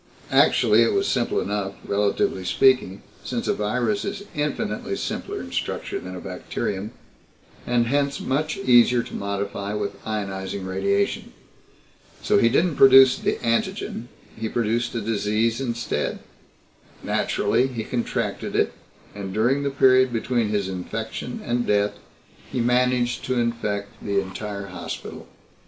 Actually, 0.31 0.81
it 0.81 0.93
was 0.93 1.07
simple 1.07 1.39
enough, 1.39 1.73
relatively 1.85 2.43
speaking, 2.43 3.03
since 3.23 3.47
a 3.47 3.53
virus 3.53 4.03
is 4.03 4.23
infinitely 4.33 4.95
simpler 4.95 5.39
in 5.39 5.51
structure 5.51 5.99
than 5.99 6.15
a 6.15 6.19
bacterium, 6.19 6.89
and 7.67 7.85
hence 7.85 8.19
much 8.19 8.57
easier 8.57 9.03
to 9.03 9.13
modify 9.13 9.75
with 9.75 10.03
ionizing 10.03 10.65
radiation. 10.65 11.33
So 12.23 12.39
he 12.39 12.49
didn't 12.49 12.77
produce 12.77 13.19
an 13.19 13.35
antigen 13.43 14.07
he 14.35 14.49
produced 14.49 14.95
a 14.95 15.01
disease 15.01 15.61
instead. 15.61 16.17
Naturally, 17.03 17.67
he 17.67 17.83
contracted 17.83 18.55
it, 18.55 18.73
and 19.13 19.31
during 19.31 19.61
the 19.61 19.69
period 19.69 20.11
between 20.11 20.49
his 20.49 20.67
infection 20.67 21.41
and 21.45 21.67
death 21.67 21.93
he 22.51 22.59
managed 22.59 23.23
to 23.25 23.39
infect 23.39 24.03
the 24.03 24.19
entire 24.19 24.65
hospital. 24.65 25.27